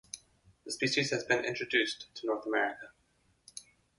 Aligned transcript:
The 0.65 0.71
species 0.71 1.11
has 1.11 1.23
been 1.23 1.45
introduced 1.45 2.07
to 2.15 2.25
North 2.25 2.47
America. 2.47 2.89